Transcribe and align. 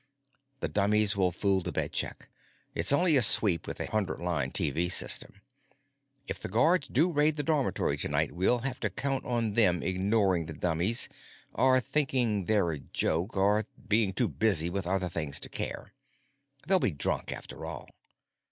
"The 0.61 0.67
dummies 0.67 1.15
will 1.15 1.31
fool 1.31 1.61
the 1.61 1.71
bed 1.71 1.91
check. 1.91 2.27
It's 2.73 2.91
only 2.91 3.15
a 3.17 3.21
sweep 3.21 3.67
with 3.67 3.79
a 3.79 3.85
hundred 3.85 4.19
line 4.19 4.49
TV 4.51 4.91
system. 4.91 5.41
If 6.27 6.39
the 6.39 6.47
guards 6.49 6.87
do 6.87 7.11
raid 7.11 7.35
the 7.35 7.43
dormitory 7.43 7.97
tonight 7.97 8.31
we'll 8.31 8.61
have 8.65 8.79
to 8.79 8.89
count 8.89 9.23
on 9.25 9.53
them 9.53 9.83
ignoring 9.83 10.47
the 10.47 10.53
dummies 10.55 11.07
or 11.53 11.79
thinking 11.79 12.45
they're 12.45 12.71
a 12.71 12.79
joke 12.79 13.37
or 13.37 13.67
being 13.87 14.11
too 14.11 14.27
busy 14.27 14.71
with 14.71 14.87
other 14.87 15.07
things 15.07 15.39
to 15.41 15.49
care. 15.49 15.93
They'll 16.67 16.79
be 16.79 16.89
drunk, 16.89 17.31
after 17.31 17.63
all. 17.63 17.87